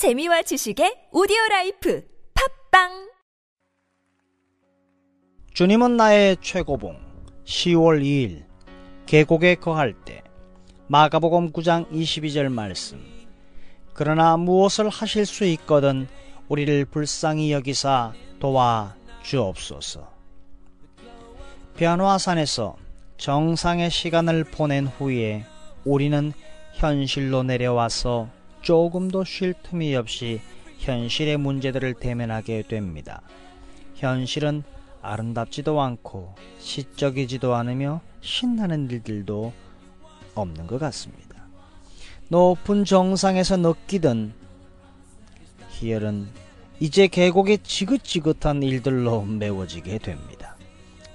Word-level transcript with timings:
재미와 0.00 0.40
지식의 0.40 1.08
오디오 1.12 1.36
life 1.50 2.02
팝빵! 2.70 3.10
주님은 5.52 5.98
나의 5.98 6.38
최고봉 6.40 6.96
10월 7.44 8.02
2일 8.02 8.46
계곡에 9.04 9.56
거할 9.56 9.92
때 9.92 10.22
마가복음 10.86 11.52
9장 11.52 11.86
22절 11.90 12.50
말씀. 12.50 13.04
그러나 13.92 14.38
무엇을 14.38 14.88
하실 14.88 15.26
수 15.26 15.44
있거든 15.44 16.08
우리를 16.48 16.86
불쌍히 16.86 17.52
여기사 17.52 18.14
도와 18.38 18.96
주옵소서. 19.22 20.10
변화산에서 21.76 22.74
정상의 23.18 23.90
시간을 23.90 24.44
보낸 24.44 24.86
후에 24.86 25.44
우리는 25.84 26.32
현실로 26.72 27.42
내려와서 27.42 28.39
조금도 28.62 29.24
쉴 29.24 29.54
틈이 29.62 29.94
없이 29.96 30.40
현실의 30.78 31.36
문제들을 31.36 31.94
대면하게 31.94 32.62
됩니다. 32.62 33.22
현실은 33.94 34.62
아름답지도 35.02 35.80
않고 35.80 36.34
시적이지도 36.58 37.54
않으며 37.54 38.00
신나는 38.20 38.90
일들도 38.90 39.52
없는 40.34 40.66
것 40.66 40.78
같습니다. 40.78 41.30
높은 42.28 42.84
정상에서 42.84 43.56
느끼던 43.56 44.32
희열은 45.70 46.28
이제 46.78 47.08
계곡의 47.08 47.58
지긋지긋한 47.62 48.62
일들로 48.62 49.22
메워지게 49.22 49.98
됩니다. 49.98 50.56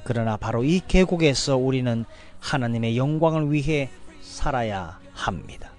그러나 0.04 0.38
바로 0.38 0.64
이 0.64 0.82
계곡에서 0.88 1.58
우리는 1.58 2.06
하나님의 2.40 2.98
영광을 2.98 3.52
위해 3.52 3.90
살아야 4.22 5.00
합니다. 5.14 5.72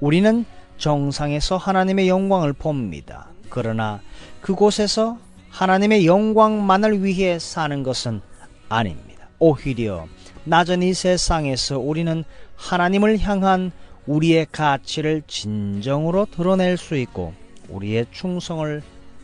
우리는 0.00 0.44
정상에서 0.78 1.56
하나님의 1.56 2.08
영광을 2.08 2.52
봅니다. 2.52 3.28
그러나 3.48 4.00
그곳에서 4.40 5.18
하나님의 5.50 6.06
영광만을 6.06 7.02
위해 7.04 7.38
사는 7.38 7.82
것은 7.82 8.20
아닙니다. 8.68 9.28
오히려 9.38 10.06
낮은 10.44 10.82
이 10.82 10.94
세상에서 10.94 11.78
우리는 11.78 12.24
하나님을 12.56 13.18
향한 13.20 13.72
우리의 14.06 14.46
가치를 14.52 15.22
진정으로 15.26 16.26
드러낼 16.26 16.76
수 16.76 16.96
있고 16.96 17.34
우리의 17.68 18.06
충성을 18.12 18.82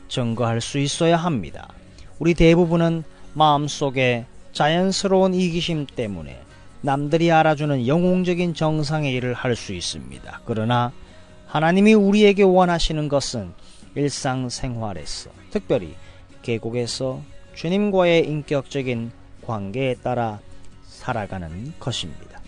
증거할 0.08 0.60
수 0.60 0.78
있어야 0.78 1.16
합니다. 1.16 1.68
우리 2.18 2.34
대부분은 2.34 3.04
마음속에 3.34 4.26
자연스러운 4.52 5.34
이기심 5.34 5.86
때문에 5.86 6.40
남들이 6.82 7.30
알아주는 7.30 7.86
영웅적인 7.86 8.54
정상의 8.54 9.14
일을 9.14 9.34
할 9.34 9.54
수 9.54 9.72
있습니다. 9.72 10.40
그러나 10.44 10.92
하나님이 11.52 11.92
우리에게 11.92 12.44
원하시는 12.44 13.08
것은 13.08 13.52
일상생활에서 13.94 15.28
특별히 15.50 15.94
계곡에서 16.40 17.20
주님과의 17.54 18.26
인격적인 18.26 19.12
관계에 19.42 19.96
따라 19.96 20.40
살아가는 20.86 21.74
것입니다. 21.78 22.40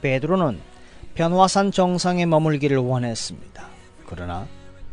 베드로는 0.00 0.58
변화산 1.14 1.70
정상에 1.70 2.26
머물기를 2.26 2.76
원했습니다. 2.76 3.68
그러나 4.04 4.48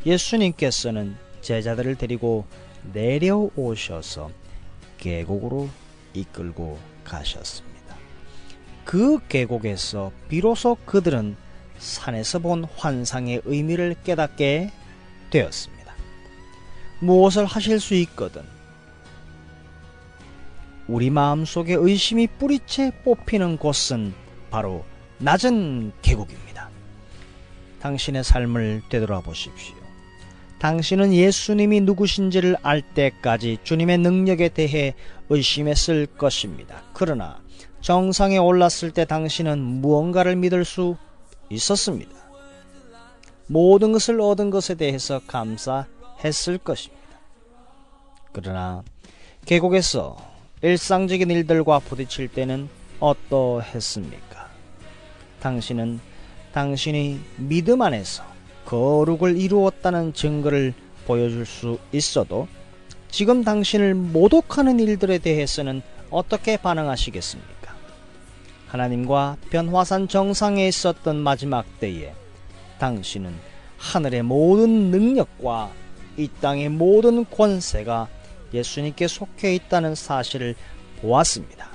예수님께서는 0.05 1.15
제자들을 1.41 1.95
데리고 1.95 2.45
내려오셔서 2.93 4.29
계곡으로 4.99 5.67
이끌고 6.13 6.77
가셨습니다. 7.03 7.95
그 8.85 9.17
계곡에서 9.29 10.11
비로소 10.29 10.77
그들은 10.85 11.37
산에서 11.77 12.39
본 12.39 12.65
환상의 12.75 13.41
의미를 13.45 13.95
깨닫게 14.03 14.71
되었습니다. 15.29 15.93
무엇을 16.99 17.45
하실 17.45 17.79
수 17.79 17.93
있거든 17.95 18.43
우리 20.87 21.09
마음속에 21.09 21.73
의심이 21.73 22.27
뿌리채 22.27 22.91
뽑히는 23.03 23.57
곳은 23.57 24.13
바로 24.49 24.85
낮은 25.17 25.93
계곡입니다. 26.01 26.69
당신의 27.81 28.23
삶을 28.23 28.83
되돌아보십시오. 28.89 29.75
당신은 30.59 31.13
예수님이 31.13 31.81
누구신지를 31.81 32.55
알 32.63 32.81
때까지 32.81 33.57
주님의 33.63 33.97
능력에 33.97 34.49
대해 34.49 34.93
의심했을 35.29 36.05
것입니다. 36.05 36.83
그러나 36.93 37.41
정상에 37.81 38.37
올랐을 38.37 38.91
때 38.93 39.03
당신은 39.03 39.59
무언가를 39.59 40.37
믿을 40.37 40.63
수 40.63 40.95
있었습니다. 41.49 42.11
모든 43.47 43.91
것을 43.91 44.19
얻은 44.21 44.49
것에 44.49 44.75
대해서 44.75 45.19
감사했을 45.27 46.57
것입니다. 46.57 47.03
그러나 48.31 48.83
계곡에서 49.45 50.17
일상적인 50.61 51.29
일들과 51.29 51.79
부딪힐 51.79 52.29
때는 52.29 52.69
어떠했습니까? 52.99 54.49
당신은 55.41 55.99
당신이 56.53 57.19
믿음 57.37 57.81
안에서 57.81 58.23
거룩을 58.65 59.37
이루었다는 59.37 60.13
증거를 60.13 60.73
보여줄 61.05 61.45
수 61.45 61.77
있어도 61.91 62.47
지금 63.11 63.43
당신을 63.43 63.93
모독하는 63.93 64.79
일들에 64.79 65.17
대해서는 65.17 65.81
어떻게 66.09 66.57
반응하시겠습니까? 66.57 67.62
하나님과 68.73 69.37
변화산 69.51 70.07
정상에 70.07 70.67
있었던 70.67 71.15
마지막 71.17 71.63
때에 71.79 72.11
당신은 72.79 73.35
하늘의 73.77 74.23
모든 74.23 74.89
능력과 74.89 75.71
이 76.17 76.27
땅의 76.41 76.69
모든 76.69 77.23
권세가 77.29 78.07
예수님께 78.51 79.07
속해 79.07 79.53
있다는 79.53 79.93
사실을 79.93 80.55
보았습니다. 81.01 81.69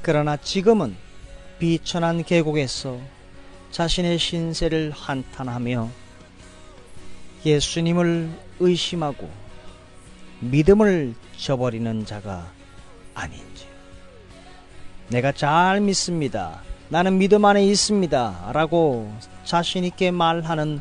그러나 0.00 0.38
지금은 0.38 0.96
비천한 1.58 2.24
계곡에서 2.24 2.98
자신의 3.70 4.18
신세를 4.18 4.92
한탄하며 4.92 5.90
예수님을 7.44 8.30
의심하고 8.60 9.28
믿음을 10.40 11.14
저버리는 11.36 12.06
자가 12.06 12.50
아닌지. 13.12 13.71
내가 15.12 15.30
잘 15.30 15.82
믿습니다. 15.82 16.62
나는 16.88 17.18
믿음 17.18 17.44
안에 17.44 17.66
있습니다. 17.66 18.52
라고 18.54 19.14
자신있게 19.44 20.10
말하는 20.10 20.80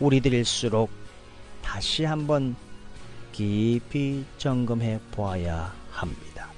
우리들일수록 0.00 0.90
다시 1.62 2.04
한번 2.04 2.56
깊이 3.30 4.24
점검해 4.36 4.98
보아야 5.12 5.72
합니다. 5.92 6.48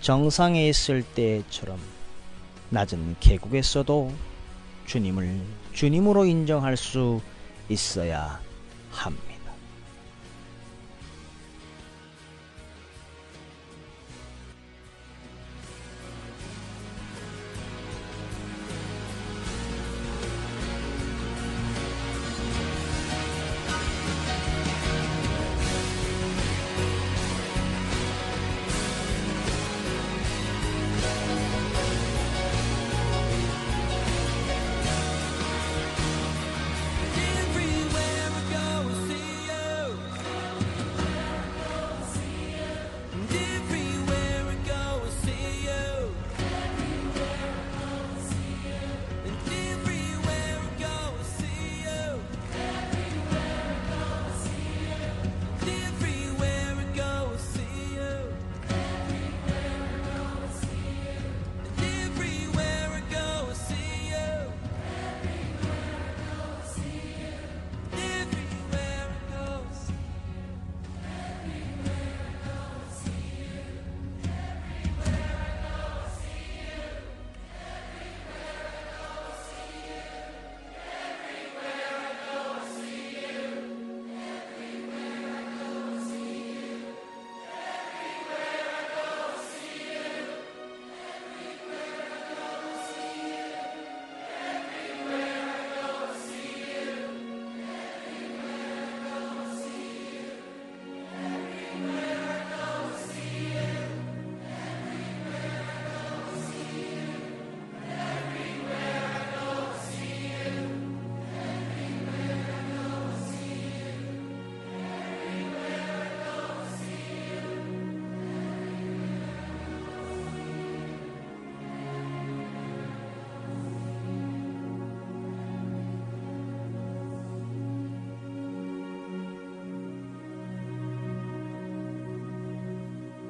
정상에 0.00 0.68
있을 0.68 1.02
때처럼 1.02 1.80
낮은 2.70 3.16
계곡에서도 3.18 4.12
주님을 4.86 5.40
주님으로 5.72 6.26
인정할 6.26 6.76
수 6.76 7.20
있어야 7.68 8.40
합니다. 8.92 9.35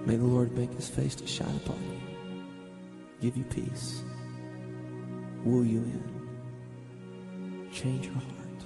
May 0.06 0.14
the 0.14 0.24
Lord 0.24 0.56
make 0.56 0.72
his 0.72 0.88
face 0.88 1.16
to 1.16 1.26
shine 1.26 1.56
upon 1.56 1.82
you, 1.82 2.00
give 3.20 3.36
you 3.36 3.42
peace, 3.42 4.04
woo 5.44 5.64
you 5.64 5.78
in, 5.78 7.68
change 7.72 8.06
your 8.06 8.14
heart, 8.14 8.62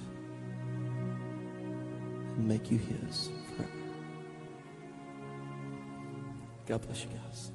and 2.37 2.47
make 2.47 2.69
you 2.69 2.77
his 2.77 3.31
forever. 3.57 3.71
God 6.67 6.81
bless 6.81 7.03
you 7.05 7.09
guys. 7.09 7.51